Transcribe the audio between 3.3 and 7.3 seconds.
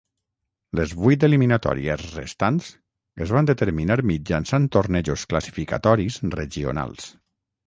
van determinar mitjançant tornejos classificatoris regionals.